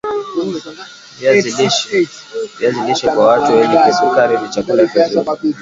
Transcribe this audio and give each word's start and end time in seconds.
viazi 1.19 1.51
lishe 2.87 3.07
kwa 3.07 3.25
watu 3.27 3.55
wenye 3.57 3.77
kisukari 3.87 4.37
ni 4.37 4.49
chakula 4.49 4.87
kizuri 4.87 5.25